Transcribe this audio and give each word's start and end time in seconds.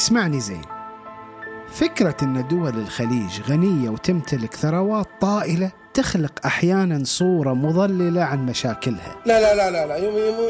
اسمعني 0.00 0.40
زين. 0.40 0.62
فكرة 1.68 2.16
أن 2.22 2.48
دول 2.48 2.78
الخليج 2.78 3.40
غنية 3.48 3.90
وتمتلك 3.90 4.54
ثروات 4.54 5.06
طائلة 5.20 5.72
تخلق 5.94 6.32
أحيانا 6.46 7.04
صورة 7.04 7.54
مضللة 7.54 8.22
عن 8.22 8.46
مشاكلها. 8.46 9.16
لا 9.26 9.40
لا 9.40 9.54
لا 9.54 9.70
لا, 9.70 9.86
لا 9.86 9.96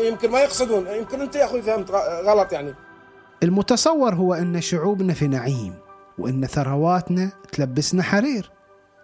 يمكن 0.09 0.31
ما 0.31 0.41
يقصدون. 0.41 0.87
يمكن 0.87 1.21
أنت 1.21 1.35
يا 1.35 1.45
أخوي 1.45 1.63
فهمت 1.63 1.91
غلط 2.25 2.53
يعني. 2.53 2.75
المتصور 3.43 4.15
هو 4.15 4.35
أن 4.35 4.61
شعوبنا 4.61 5.15
في 5.15 5.29
نعيم 5.29 5.75
وأن 6.19 6.47
ثرواتنا 6.47 7.33
تلبسنا 7.53 8.03
حرير. 8.03 8.51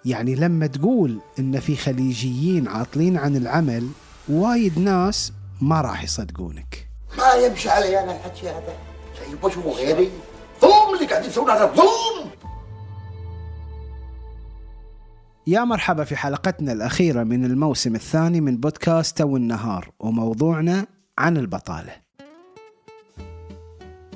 يعني 0.04 0.34
لما 0.34 0.66
تقول 0.66 1.20
أن 1.38 1.60
في 1.60 1.76
خليجيين 1.76 2.68
عاطلين 2.68 3.16
عن 3.16 3.36
العمل 3.36 3.88
وايد 4.28 4.78
ناس 4.78 5.32
ما 5.60 5.80
راح 5.80 6.04
يصدقونك. 6.04 6.88
ما 7.18 7.32
يمشي 7.32 7.70
علي 7.70 8.02
أنا 8.02 8.16
الحكي 8.16 8.48
هذا. 8.48 8.76
شيء 9.18 9.48
غيري 9.70 10.10
هذا 11.12 11.72
يا 15.46 15.64
مرحبا 15.64 16.04
في 16.04 16.16
حلقتنا 16.16 16.72
الأخيرة 16.72 17.22
من 17.22 17.44
الموسم 17.44 17.94
الثاني 17.94 18.40
من 18.40 18.56
بودكاست 18.56 19.18
تو 19.18 19.36
النهار 19.36 19.90
وموضوعنا 20.00 20.86
عن 21.18 21.36
البطالة. 21.36 21.92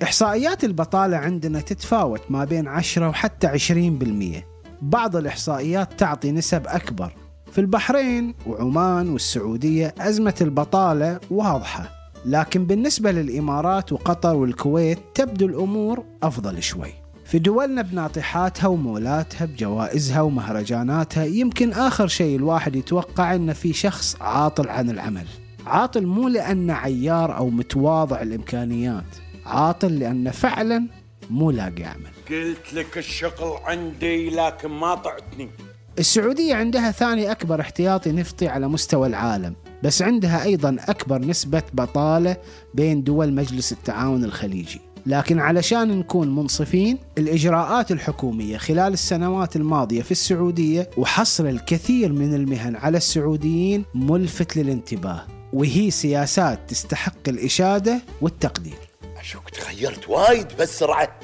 إحصائيات 0.03 0.65
البطالة 0.65 1.17
عندنا 1.17 1.61
تتفاوت 1.61 2.21
ما 2.31 2.45
بين 2.45 2.69
10 2.69 3.09
وحتى 3.09 3.47
20% 3.47 4.45
بعض 4.83 5.17
الإحصائيات 5.17 5.93
تعطي 5.93 6.33
نسب 6.33 6.67
أكبر. 6.67 7.13
في 7.53 7.61
البحرين 7.61 8.35
وعمان 8.47 9.09
والسعودية 9.09 9.95
أزمة 10.01 10.35
البطالة 10.41 11.21
واضحة. 11.31 12.00
لكن 12.25 12.67
بالنسبة 12.67 13.13
للإمارات 13.13 13.93
وقطر 13.93 14.37
والكويت 14.37 14.99
تبدو 15.15 15.47
الأمور 15.47 16.05
أفضل 16.23 16.63
شوي. 16.63 16.93
في 17.25 17.39
دولنا 17.39 17.83
بناطحاتها 17.83 18.67
ومولاتها 18.67 19.45
بجوائزها 19.45 20.21
ومهرجاناتها 20.21 21.25
يمكن 21.25 21.73
آخر 21.73 22.07
شيء 22.07 22.37
الواحد 22.37 22.77
يتوقع 22.77 23.35
أن 23.35 23.53
في 23.53 23.73
شخص 23.73 24.17
عاطل 24.21 24.69
عن 24.69 24.91
العمل. 24.91 25.27
عاطل 25.67 26.07
مو 26.07 26.29
لأنه 26.29 26.75
عيار 26.75 27.37
أو 27.37 27.51
متواضع 27.51 28.23
الإمكانيات. 28.23 29.17
عاطل 29.47 29.99
لأنه 29.99 30.31
فعلا 30.31 30.89
مو 31.31 31.51
لاقي 31.51 31.85
عمل. 31.85 32.11
قلت 32.31 32.75
لك 32.75 32.99
الشغل 32.99 33.59
عندي 33.65 34.31
لكن 34.31 34.69
ما 34.69 34.95
طعتني. 34.95 35.51
السعودية 35.99 36.55
عندها 36.55 36.91
ثاني 36.91 37.31
أكبر 37.31 37.61
احتياطي 37.61 38.13
نفطي 38.13 38.49
على 38.49 38.69
مستوى 38.69 39.07
العالم. 39.07 39.55
بس 39.83 40.03
عندها 40.03 40.45
أيضا 40.45 40.77
أكبر 40.89 41.19
نسبة 41.19 41.63
بطالة 41.73 42.37
بين 42.75 43.03
دول 43.03 43.33
مجلس 43.33 43.73
التعاون 43.73 44.25
الخليجي. 44.25 44.81
لكن 45.07 45.39
علشان 45.39 45.99
نكون 45.99 46.35
منصفين 46.35 46.99
الإجراءات 47.19 47.93
الحكومية 47.93 48.57
خلال 48.57 48.93
السنوات 48.93 49.57
الماضية 49.57 50.03
في 50.03 50.11
السعودية 50.11 50.91
وحصر 50.97 51.45
الكثير 51.47 52.13
من 52.13 52.35
المهن 52.35 52.77
على 52.77 52.97
السعوديين 52.97 53.85
ملفت 53.95 54.57
للانتباه 54.57 55.27
وهي 55.53 55.91
سياسات 55.91 56.59
تستحق 56.69 57.29
الإشادة 57.29 58.03
والتقدير. 58.21 58.79
أشوك 59.21 59.51
تغيرت 59.51 60.09
وايد 60.09 60.47
بسرعة 60.61 61.21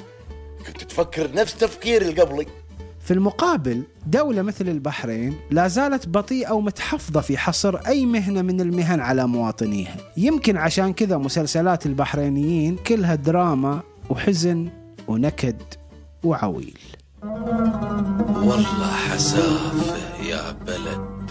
كنت 0.66 0.84
تفكر 0.84 1.32
نفس 1.34 1.54
تفكير 1.56 2.02
اللي 2.02 2.22
قبلي. 2.22 2.46
في 3.06 3.12
المقابل 3.12 3.82
دولة 4.06 4.42
مثل 4.42 4.68
البحرين 4.68 5.36
لا 5.50 5.68
زالت 5.68 6.08
بطيئة 6.08 6.52
ومتحفظة 6.52 7.20
في 7.20 7.38
حصر 7.38 7.76
أي 7.76 8.06
مهنة 8.06 8.42
من 8.42 8.60
المهن 8.60 9.00
على 9.00 9.26
مواطنيها. 9.26 9.96
يمكن 10.16 10.56
عشان 10.56 10.92
كذا 10.92 11.16
مسلسلات 11.16 11.86
البحرينيين 11.86 12.76
كلها 12.76 13.14
دراما 13.14 13.80
وحزن 14.10 14.68
ونكد 15.08 15.62
وعويل. 16.24 16.78
والله 18.42 18.92
حسافة 18.92 20.22
يا 20.22 20.52
بلد 20.52 21.30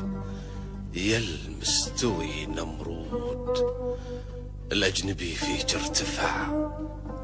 يا 0.95 1.17
المستوي 1.19 2.45
نمرود. 2.45 3.57
الأجنبي 4.71 5.31
فيك 5.31 5.75
ارتفع 5.75 6.47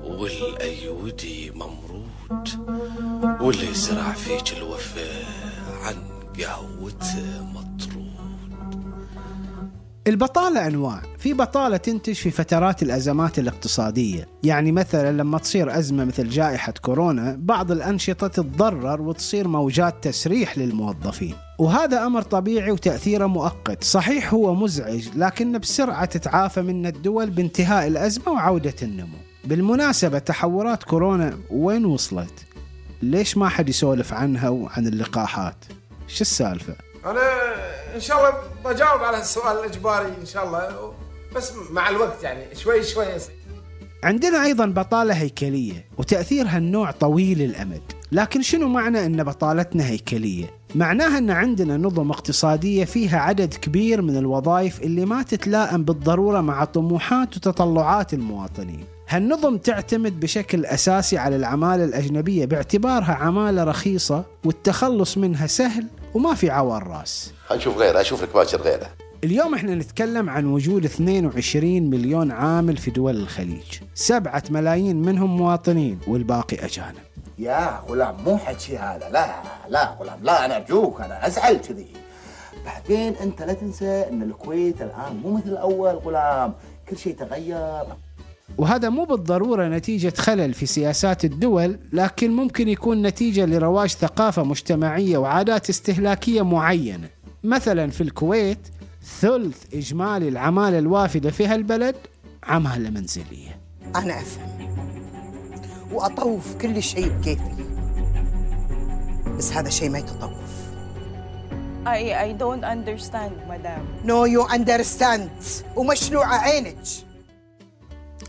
والأيودي 0.04 1.52
ممرود. 1.52 2.01
واللي 3.42 3.74
زرع 3.74 4.12
فيك 4.12 4.58
الوفاء 4.58 5.26
عن 5.84 5.96
قهوته 6.40 7.44
مطرود. 7.54 8.12
البطالة 10.08 10.68
أنواع. 10.68 11.02
في 11.18 11.34
بطالة 11.34 11.78
تنتج 11.78 12.14
في 12.14 12.32
فترات 12.32 12.84
الأزمات 12.84 13.40
الاقتصادية. 13.40 14.28
يعني 14.44 14.72
مثلا 14.72 15.12
لما 15.12 15.38
تصير 15.38 15.80
أزمة 15.80 16.06
مثل 16.06 16.30
جائحة 16.30 16.74
كورونا 16.82 17.36
بعض 17.40 17.72
الأنشطة 17.72 18.28
تتضرر 18.28 19.02
وتصير 19.02 19.48
موجات 19.48 20.04
تسريح 20.04 20.58
للموظفين. 20.58 21.36
وهذا 21.60 22.06
أمر 22.06 22.22
طبيعي 22.22 22.72
وتأثيره 22.72 23.26
مؤقت. 23.26 23.84
صحيح 23.84 24.34
هو 24.34 24.56
مزعج 24.56 25.08
لكن 25.16 25.58
بسرعة 25.58 26.06
تتعافى 26.06 26.62
منه 26.62 26.90
الدول 26.90 27.30
بانتهاء 27.30 27.88
الأزمة 27.88 28.32
وعودة 28.32 28.76
النمو. 28.82 29.31
بالمناسبة 29.44 30.20
تحورات 30.20 30.84
كورونا 30.84 31.38
وين 31.50 31.86
وصلت؟ 31.86 32.46
ليش 33.02 33.38
ما 33.38 33.50
حد 33.50 33.70
يسولف 33.70 34.14
عنها 34.14 34.50
وعن 34.50 34.88
اللقاحات؟ 34.88 35.66
شو 36.08 36.22
السالفة؟ 36.22 36.76
أنا 37.06 37.22
إن 37.96 38.00
شاء 38.00 38.18
الله 38.18 38.34
بجاوب 38.66 39.02
على 39.04 39.18
السؤال 39.18 39.58
الإجباري 39.60 40.14
إن 40.22 40.26
شاء 40.26 40.48
الله 40.48 40.94
بس 41.36 41.52
مع 41.72 41.90
الوقت 41.90 42.24
يعني 42.24 42.56
شوي 42.56 42.84
شوي 42.84 43.06
يصير. 43.06 43.36
عندنا 44.04 44.44
أيضا 44.44 44.66
بطالة 44.66 45.14
هيكلية 45.14 45.86
وتأثيرها 45.98 46.58
النوع 46.58 46.92
طويل 46.92 47.42
الأمد 47.42 47.82
لكن 48.12 48.42
شنو 48.42 48.68
معنى 48.68 49.06
أن 49.06 49.24
بطالتنا 49.24 49.86
هيكلية؟ 49.88 50.46
معناها 50.76 51.18
أن 51.18 51.32
عندنا 51.32 51.78
نظم 51.78 52.12
اقتصادية 52.12 52.86
فيها 52.86 53.20
عدد 53.20 53.54
كبير 53.54 54.02
من 54.02 54.18
الوظائف 54.18 54.82
اللي 54.82 55.06
ما 55.06 55.24
تتلائم 55.24 55.84
بالضرورة 55.84 56.42
مع 56.42 56.66
طموحات 56.66 57.38
وتطلعات 57.38 58.14
المواطنين 58.14 58.86
هالنظم 59.12 59.58
تعتمد 59.58 60.20
بشكل 60.20 60.66
أساسي 60.66 61.18
على 61.18 61.36
العمالة 61.36 61.84
الأجنبية 61.84 62.46
باعتبارها 62.46 63.14
عمالة 63.14 63.64
رخيصة 63.64 64.24
والتخلص 64.46 65.18
منها 65.18 65.48
سهل 65.48 65.88
وما 66.14 66.36
في 66.36 66.50
عوار 66.50 66.88
راس. 66.88 67.34
نشوف 67.52 67.78
غيره 67.78 68.02
أشوف 68.02 68.24
لك 68.24 68.34
باكر 68.34 68.62
غيره 68.62 68.88
اليوم 69.24 69.54
إحنا 69.54 69.76
نتكلم 69.76 70.30
عن 70.30 70.46
وجود 70.46 70.86
22 70.86 71.90
مليون 71.90 72.32
عامل 72.32 72.78
في 72.78 72.92
دول 72.92 73.16
الخليج. 73.16 73.80
سبعة 73.96 74.44
ملايين 74.50 75.02
منهم 75.02 75.38
مواطنين 75.38 76.00
والباقي 76.08 76.66
أجانب. 76.66 76.98
يا 77.40 77.80
غلام 77.90 78.16
مو 78.26 78.38
حكي 78.38 78.78
هذا. 78.78 79.10
لا 79.10 79.36
لا 79.70 79.96
غلام 80.00 80.20
لا 80.24 80.46
أنا 80.46 80.58
أرجوك 80.58 81.02
أنا 81.02 81.28
أزعل 81.28 81.58
كذي. 81.58 81.88
بعدين 82.66 83.16
أنت 83.16 83.42
لا 83.42 83.54
تنسى 83.54 84.06
أن 84.10 84.22
الكويت 84.22 84.82
الآن 84.82 85.16
مو 85.24 85.32
مثل 85.32 85.50
الأول 85.50 85.96
غلام. 85.96 86.54
كل 86.90 86.98
شيء 86.98 87.16
تغير. 87.16 87.84
وهذا 88.58 88.90
مو 88.90 89.06
بالضرورة 89.06 89.68
نتيجة 89.68 90.14
خلل 90.18 90.54
في 90.54 90.66
سياسات 90.66 91.26
الدول 91.26 91.80
لكن 91.94 92.32
ممكن 92.32 92.68
يكون 92.70 93.02
نتيجة 93.02 93.46
لرواج 93.46 93.90
ثقافة 93.90 94.44
مجتمعية 94.44 95.18
وعادات 95.18 95.70
استهلاكية 95.70 96.42
معينة. 96.42 97.10
مثلا 97.44 97.90
في 97.90 98.02
الكويت 98.02 98.68
ثلث 99.20 99.58
إجمالي 99.74 100.28
العمالة 100.28 100.80
الوافدة 100.80 101.32
في 101.32 101.48
هالبلد 101.48 101.96
عمالة 102.44 102.90
منزلية 102.90 103.60
أنا 103.96 104.20
أفهم. 104.20 104.52
وأطوف 105.92 106.56
كل 106.56 106.84
شيء 106.84 107.10
بكيفي. 107.10 107.42
بس 109.38 109.54
هذا 109.54 109.70
شيء 109.70 109.90
ما 109.90 110.00
يتطوف. 110.00 110.52
I, 111.86 112.14
I 112.14 112.32
don't 112.34 112.64
understand, 112.64 113.34
madam. 113.50 113.82
No 114.04 114.26
you 114.26 114.44
understand. 114.44 115.30
ومشلوعة 115.76 116.38
عينك. 116.38 116.78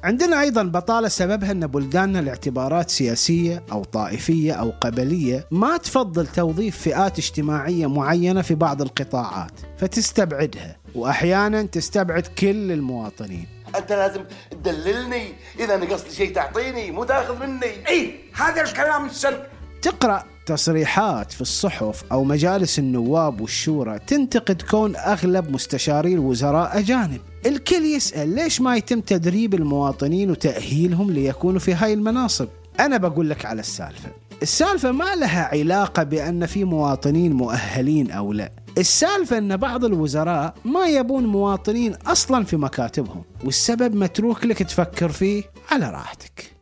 عندنا 0.05 0.41
أيضا 0.41 0.63
بطالة 0.63 1.09
سببها 1.09 1.51
أن 1.51 1.67
بلداننا 1.67 2.19
لاعتبارات 2.19 2.91
سياسية 2.91 3.65
أو 3.73 3.85
طائفية 3.85 4.53
أو 4.53 4.73
قبلية 4.81 5.47
ما 5.51 5.77
تفضل 5.77 6.27
توظيف 6.27 6.79
فئات 6.79 7.19
اجتماعية 7.19 7.87
معينة 7.87 8.43
في 8.43 8.55
بعض 8.55 8.83
القطاعات 8.83 9.53
فتستبعدها 9.79 10.77
وأحيانا 10.95 11.63
تستبعد 11.63 12.27
كل 12.27 12.73
المواطنين. 12.73 13.47
أنت 13.77 13.93
لازم 13.93 14.25
تدللني 14.51 15.33
إذا 15.59 15.77
نقصت 15.77 16.11
شيء 16.11 16.35
تعطيني 16.35 16.91
مو 16.91 17.05
تأخذ 17.05 17.47
مني. 17.47 17.89
إي 17.89 18.15
هذا 18.35 18.63
الكلام 18.63 19.07
السلبي. 19.07 19.47
تقرأ 19.83 20.25
تصريحات 20.47 21.33
في 21.33 21.41
الصحف 21.41 22.05
أو 22.13 22.25
مجالس 22.25 22.79
النواب 22.79 23.41
والشورى 23.41 23.99
تنتقد 23.99 24.63
كون 24.63 24.97
أغلب 24.97 25.51
مستشاري 25.51 26.15
الوزراء 26.15 26.79
أجانب. 26.79 27.21
الكل 27.47 27.85
يسأل 27.85 28.35
ليش 28.35 28.61
ما 28.61 28.77
يتم 28.77 29.01
تدريب 29.01 29.55
المواطنين 29.55 30.31
وتأهيلهم 30.31 31.11
ليكونوا 31.11 31.61
في 31.61 31.75
هاي 31.75 31.93
المناصب؟ 31.93 32.49
أنا 32.81 32.97
بقول 32.97 33.31
لك 33.31 33.47
على 33.47 33.61
السالفة. 33.61 34.09
السالفة 34.43 34.93
ما 34.93 35.15
لها 35.15 35.49
علاقة 35.53 36.03
بأن 36.03 36.47
في 36.47 36.65
مواطنين 36.65 37.33
مؤهلين 37.33 38.11
أو 38.11 38.33
لا. 38.33 38.53
السالفة 38.79 39.39
أن 39.39 39.57
بعض 39.57 39.85
الوزراء 39.85 40.55
ما 40.65 40.87
يبون 40.87 41.27
مواطنين 41.27 41.95
أصلا 41.95 42.45
في 42.45 42.57
مكاتبهم 42.57 43.23
والسبب 43.45 43.95
متروك 43.95 44.47
لك 44.47 44.59
تفكر 44.59 45.09
فيه 45.09 45.43
على 45.71 45.91
راحتك. 45.91 46.53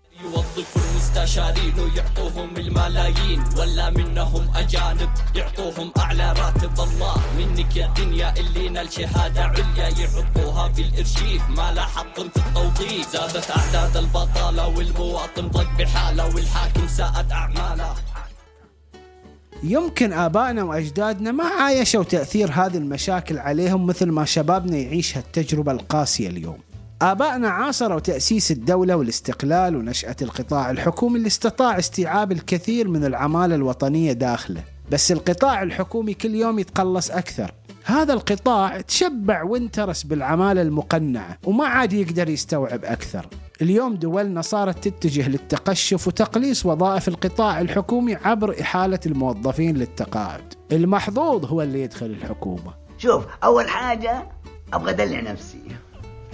مستشارين 1.00 1.74
ويعطوهم 1.80 2.56
الملايين 2.56 3.44
ولا 3.58 3.90
منهم 3.90 4.50
أجانب 4.56 5.10
يعطوهم 5.34 5.92
أعلى 5.98 6.32
راتب. 6.32 6.80
الله 6.80 7.16
منك 7.38 7.76
يا 7.76 7.94
دنيا 7.96 8.34
اللي 8.40 8.68
نال 8.68 8.92
شهادة 8.92 9.44
عليا 9.44 9.88
يحطوها 9.88 10.68
في 10.68 10.82
الإرشيف 10.82 11.42
ما 11.48 11.72
لا 11.72 11.86
في 11.86 12.20
التوظيف. 12.20 13.12
زادت 13.12 13.50
أعداد 13.50 13.96
البطالة 13.96 14.68
والمواطن 14.68 15.48
ضق 15.48 15.78
بحالة 15.78 16.34
والحاكم 16.34 16.88
ساءت 16.88 17.32
أعماله. 17.32 17.94
يمكن 19.62 20.12
آبائنا 20.12 20.62
وأجدادنا 20.62 21.32
ما 21.32 21.44
عايشوا 21.44 22.04
تأثير 22.04 22.50
هذه 22.52 22.76
المشاكل 22.76 23.38
عليهم 23.38 23.86
مثل 23.86 24.06
ما 24.06 24.24
شبابنا 24.24 24.76
يعيش 24.76 25.16
هالتجربة 25.16 25.72
القاسية 25.72 26.28
اليوم. 26.28 26.69
آبائنا 27.02 27.48
عاصروا 27.48 28.00
تأسيس 28.00 28.50
الدولة 28.50 28.96
والاستقلال 28.96 29.76
ونشأة 29.76 30.16
القطاع 30.22 30.70
الحكومي 30.70 31.16
اللي 31.16 31.26
استطاع 31.26 31.78
استيعاب 31.78 32.32
الكثير 32.32 32.88
من 32.88 33.04
العمالة 33.04 33.54
الوطنية 33.54 34.12
داخله. 34.12 34.62
بس 34.90 35.12
القطاع 35.12 35.62
الحكومي 35.62 36.14
كل 36.14 36.34
يوم 36.34 36.58
يتقلص 36.58 37.10
أكثر. 37.10 37.54
هذا 37.84 38.12
القطاع 38.12 38.80
تشبع 38.80 39.42
وانترس 39.42 40.02
بالعمالة 40.02 40.62
المقنعة 40.62 41.38
وما 41.44 41.66
عاد 41.66 41.92
يقدر 41.92 42.28
يستوعب 42.28 42.84
أكثر. 42.84 43.26
اليوم 43.62 43.94
دولنا 43.94 44.42
صارت 44.42 44.88
تتجه 44.88 45.28
للتقشف 45.28 46.08
وتقليص 46.08 46.66
وظائف 46.66 47.08
القطاع 47.08 47.60
الحكومي 47.60 48.14
عبر 48.14 48.60
إحالة 48.60 49.00
الموظفين 49.06 49.76
للتقاعد. 49.76 50.54
المحظوظ 50.72 51.44
هو 51.44 51.62
اللي 51.62 51.82
يدخل 51.82 52.06
الحكومة. 52.06 52.74
شوف 52.98 53.24
أول 53.44 53.68
حاجة 53.68 54.26
أبغى 54.72 54.90
أدلع 54.90 55.20
نفسي. 55.20 55.62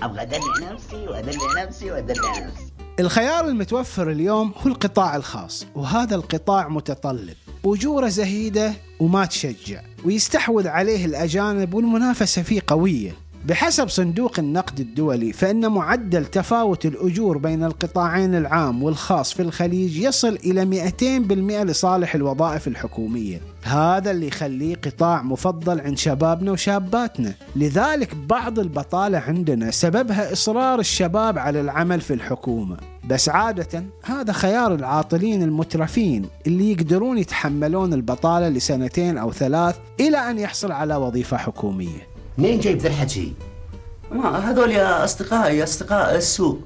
أبغى 0.02 0.22
أدلع 0.22 0.72
نفسي 0.72 0.96
وأدلع 0.96 1.64
نفسي 1.64 1.90
وأدلع 1.90 2.38
نفسي. 2.38 2.72
الخيار 3.00 3.48
المتوفر 3.48 4.10
اليوم 4.10 4.52
هو 4.56 4.70
القطاع 4.70 5.16
الخاص 5.16 5.66
وهذا 5.74 6.14
القطاع 6.14 6.68
متطلب. 6.68 7.34
أجورة 7.64 8.08
زهيدة 8.08 8.72
وما 9.00 9.24
تشجع 9.26 9.82
ويستحوذ 10.04 10.68
عليه 10.68 11.04
الأجانب 11.04 11.74
والمنافسة 11.74 12.42
فيه 12.42 12.60
قوية. 12.66 13.12
بحسب 13.46 13.88
صندوق 13.88 14.38
النقد 14.38 14.80
الدولي 14.80 15.32
فإن 15.32 15.72
معدل 15.72 16.26
تفاوت 16.26 16.86
الأجور 16.86 17.38
بين 17.38 17.64
القطاعين 17.64 18.34
العام 18.34 18.82
والخاص 18.82 19.34
في 19.34 19.42
الخليج 19.42 19.96
يصل 19.96 20.38
إلى 20.44 20.90
200% 20.90 21.62
لصالح 21.64 22.14
الوظائف 22.14 22.68
الحكومية. 22.68 23.40
هذا 23.62 24.10
اللي 24.10 24.26
يخليه 24.26 24.74
قطاع 24.74 25.22
مفضل 25.22 25.80
عند 25.80 25.98
شبابنا 25.98 26.52
وشاباتنا. 26.52 27.34
لذلك 27.56 28.14
بعض 28.14 28.58
البطالة 28.58 29.18
عندنا 29.18 29.70
سببها 29.70 30.32
إصرار 30.32 30.78
الشباب 30.78 31.38
على 31.38 31.60
العمل 31.60 32.00
في 32.00 32.14
الحكومة. 32.14 32.76
بس 33.08 33.28
عادة 33.28 33.84
هذا 34.04 34.32
خيار 34.32 34.74
العاطلين 34.74 35.42
المترفين 35.42 36.28
اللي 36.46 36.72
يقدرون 36.72 37.18
يتحملون 37.18 37.92
البطالة 37.92 38.48
لسنتين 38.48 39.18
أو 39.18 39.32
ثلاث 39.32 39.76
إلى 40.00 40.30
أن 40.30 40.38
يحصل 40.38 40.72
على 40.72 40.96
وظيفة 40.96 41.36
حكومية. 41.36 42.15
منين 42.38 42.60
جايب 42.60 42.78
ذا 42.78 42.88
الحكي؟ 42.88 43.32
ما 44.12 44.50
هذول 44.50 44.70
يا 44.70 45.04
أصدقائي 45.04 45.62
أصدقاء 45.62 46.16
السوق 46.16 46.58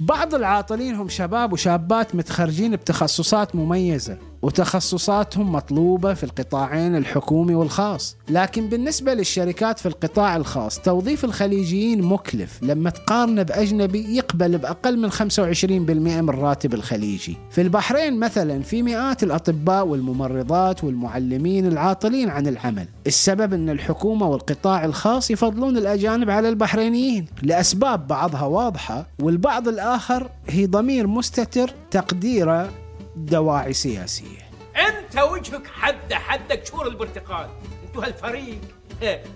بعض 0.00 0.34
العاطلين 0.34 0.94
هم 0.94 1.08
شباب 1.08 1.52
وشابات 1.52 2.14
متخرجين 2.14 2.76
بتخصصات 2.76 3.54
مميزة 3.56 4.18
وتخصصاتهم 4.42 5.52
مطلوبة 5.52 6.14
في 6.14 6.24
القطاعين 6.24 6.96
الحكومي 6.96 7.54
والخاص. 7.54 8.16
لكن 8.28 8.68
بالنسبة 8.68 9.14
للشركات 9.14 9.78
في 9.78 9.86
القطاع 9.86 10.36
الخاص 10.36 10.78
توظيف 10.78 11.24
الخليجيين 11.24 12.02
مكلف. 12.02 12.58
لما 12.62 12.90
تقارنه 12.90 13.42
بأجنبي 13.42 14.16
يقبل 14.16 14.58
بأقل 14.58 14.98
من 14.98 15.10
25% 15.10 16.20
من 16.20 16.30
راتب 16.30 16.74
الخليجي. 16.74 17.36
في 17.50 17.60
البحرين 17.60 18.20
مثلا 18.20 18.62
في 18.62 18.82
مئات 18.82 19.22
الأطباء 19.22 19.86
والممرضات 19.86 20.84
والمعلمين 20.84 21.66
العاطلين 21.66 22.28
عن 22.28 22.46
العمل. 22.46 22.86
السبب 23.06 23.54
أن 23.54 23.70
الحكومة 23.70 24.28
والقطاع 24.28 24.84
الخاص 24.84 25.30
يفضلون 25.30 25.76
الأجانب 25.76 26.30
على 26.30 26.48
البحرينيين. 26.48 27.26
لأسباب 27.42 28.06
بعضها 28.06 28.44
واضحة 28.44 29.06
والبعض 29.22 29.68
الآخر 29.68 30.30
هي 30.48 30.66
ضمير 30.66 31.06
مستتر 31.06 31.74
تقديره 31.90 32.68
دواعي 33.16 33.72
سياسية. 33.72 34.50
أنت 34.76 35.18
وجهك 35.18 35.66
حد 35.66 36.12
حدك 36.12 36.66
شور 36.66 36.86
البرتقال. 36.86 37.48
أنتوا 37.86 38.04
هالفريق. 38.04 38.60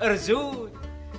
أرزود. 0.02 0.70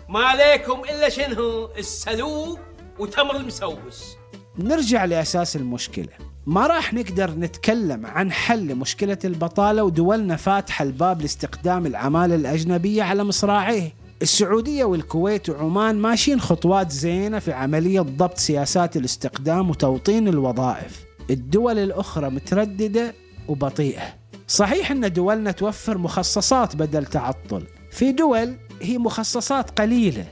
ما 0.10 0.20
عليكم 0.20 0.82
إلا 0.84 1.10
شنو؟ 1.10 1.70
السلوك 1.78 2.60
وتمر 3.00 3.36
المسوس. 3.36 4.16
نرجع 4.60 5.06
لأساس 5.06 5.56
المشكلة. 5.56 6.14
ما 6.46 6.68
راح 6.68 6.94
نقدر 6.94 7.32
نتكلم 7.32 8.06
عن 8.06 8.32
حل 8.32 8.76
مشكلة 8.76 9.18
البطالة 9.26 9.84
ودولنا 9.84 10.36
فاتحة 10.36 10.84
الباب 10.84 11.22
لاستخدام 11.22 11.86
العمالة 11.86 12.36
الأجنبية 12.36 13.04
على 13.04 13.24
مصراعيه. 13.24 13.94
السعودية 14.22 14.84
والكويت 14.84 15.50
وعمان 15.50 15.96
ماشيين 15.96 16.42
خطوات 16.42 16.92
زينة 16.92 17.40
في 17.40 17.54
عملية 17.54 18.02
ضبط 18.02 18.38
سياسات 18.38 18.98
الاستقدام 18.98 19.70
وتوطين 19.70 20.28
الوظائف. 20.28 21.07
الدول 21.30 21.80
الأخرى 21.80 22.30
مترددة 22.30 23.14
وبطيئة. 23.48 24.14
صحيح 24.48 24.92
أن 24.92 25.14
دولنا 25.14 25.52
توفر 25.52 25.98
مخصصات 25.98 26.76
بدل 26.76 27.06
تعطل. 27.06 27.68
في 27.92 28.12
دول 28.12 28.58
هي 28.82 28.98
مخصصات 28.98 29.80
قليلة 29.80 30.26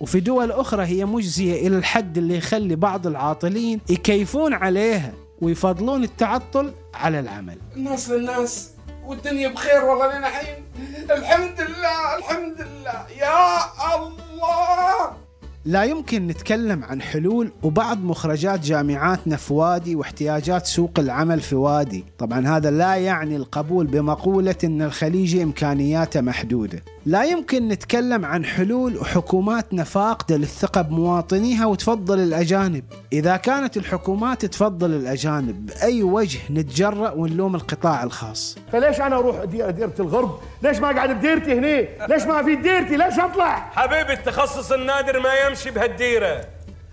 وفي 0.00 0.20
دول 0.20 0.52
أخرى 0.52 0.84
هي 0.86 1.04
مجزية 1.04 1.66
إلى 1.66 1.76
الحد 1.76 2.18
اللي 2.18 2.36
يخلي 2.36 2.76
بعض 2.76 3.06
العاطلين 3.06 3.80
يكيفون 3.88 4.54
عليها 4.54 5.12
ويفضلون 5.40 6.04
التعطل 6.04 6.72
على 6.94 7.20
العمل. 7.20 7.58
الناس 7.76 8.10
للناس 8.10 8.70
والدنيا 9.06 9.48
بخير 9.48 9.84
والله 9.84 10.18
لنا 10.18 10.26
حين. 10.26 10.64
الحمد 11.10 11.60
لله 11.60 12.18
الحمد 12.18 12.60
لله. 12.60 13.06
يا 13.18 13.56
الله! 13.96 15.19
لا 15.64 15.84
يمكن 15.84 16.26
نتكلم 16.26 16.84
عن 16.84 17.02
حلول 17.02 17.52
وبعض 17.62 18.04
مخرجات 18.04 18.60
جامعاتنا 18.60 19.36
في 19.36 19.52
وادي 19.54 19.96
واحتياجات 19.96 20.66
سوق 20.66 20.90
العمل 20.98 21.40
في 21.40 21.54
وادي 21.54 22.04
طبعا 22.18 22.48
هذا 22.48 22.70
لا 22.70 22.94
يعني 22.96 23.36
القبول 23.36 23.86
بمقولة 23.86 24.54
أن 24.64 24.82
الخليجي 24.82 25.42
إمكانياته 25.42 26.20
محدودة. 26.20 26.82
لا 27.06 27.24
يمكن 27.24 27.68
نتكلم 27.68 28.24
عن 28.24 28.44
حلول 28.44 28.96
وحكوماتنا 28.96 29.84
فاقدة 29.84 30.36
للثقة 30.36 30.82
بمواطنيها 30.82 31.66
وتفضل 31.66 32.18
الأجانب. 32.18 32.84
إذا 33.12 33.36
كانت 33.36 33.76
الحكومات 33.76 34.44
تفضل 34.44 34.90
الأجانب 34.90 35.66
بأي 35.66 36.02
وجه 36.02 36.38
نتجرأ 36.50 37.10
ونلوم 37.10 37.54
القطاع 37.54 38.02
الخاص؟ 38.02 38.56
فليش 38.72 39.00
أنا 39.00 39.16
أروح 39.16 39.44
دي- 39.44 39.72
ديره 39.72 39.94
الغرب؟ 40.00 40.30
ليش 40.62 40.78
ما 40.78 40.90
اقعد 40.90 41.10
بديرتي 41.10 41.52
هنا؟ 41.52 42.06
ليش 42.06 42.22
ما 42.22 42.42
في 42.42 42.56
ديرتي؟ 42.56 42.96
ليش 42.96 43.18
أطلع؟ 43.18 43.70
حبيبي 43.74 44.12
التخصص 44.12 44.72
النادر 44.72 45.20
ما 45.20 45.34
يمشي 45.34 45.70
بهالديرة 45.70 46.44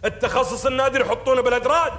التخصص 0.06 0.66
النادر 0.66 1.02
يحطونه 1.02 1.42
بالإدراج 1.42 1.92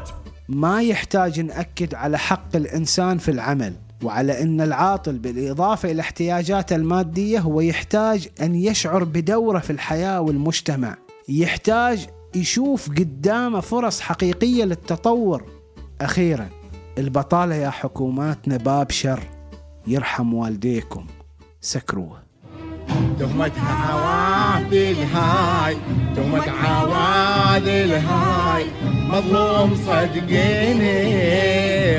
ما 0.48 0.82
يحتاج 0.82 1.40
نأكد 1.40 1.94
على 1.94 2.18
حق 2.18 2.56
الإنسان 2.56 3.18
في 3.18 3.30
العمل 3.30 3.74
وعلى 4.04 4.42
أن 4.42 4.60
العاطل 4.60 5.18
بالإضافة 5.18 5.90
إلى 5.90 6.00
احتياجاته 6.00 6.76
المادية 6.76 7.38
هو 7.38 7.60
يحتاج 7.60 8.28
أن 8.42 8.54
يشعر 8.54 9.04
بدورة 9.04 9.58
في 9.58 9.70
الحياة 9.70 10.20
والمجتمع 10.20 10.96
يحتاج 11.28 12.06
يشوف 12.34 12.88
قدامه 12.90 13.60
فرص 13.60 14.00
حقيقية 14.00 14.64
للتطور 14.64 15.44
أخيرا 16.00 16.48
البطالة 16.98 17.54
يا 17.54 17.70
حكوماتنا 17.70 18.56
باب 18.56 18.90
شر 18.90 19.20
يرحم 19.86 20.34
والديكم 20.34 21.06
سكروه. 21.60 22.22
تهمة 23.18 23.52
عوادل 23.58 24.96
هاي 25.14 25.76
تهمة 26.16 26.50
عوادل 26.50 27.92
هاي 27.92 28.64
مظلوم 28.84 29.74
صدقيني 29.86 30.92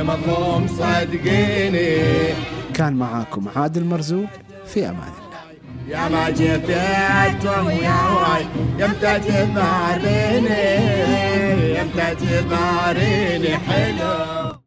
مظلوم 0.04 0.68
صدقيني. 0.68 2.34
كان 2.74 2.94
معاكم 2.94 3.48
عادل 3.56 3.86
مرزوق 3.86 4.30
في 4.66 4.89
أمان 4.89 5.13
الله. 5.20 5.44
يا 5.88 6.10
ما 6.10 6.30
جبتهم 6.30 7.66
ويا 7.66 8.10
واي 8.10 8.46
يمتى 8.80 9.20
تباريني 9.20 10.66
يمتى 11.80 12.16
تباريني 12.16 13.58
حلو. 13.58 14.59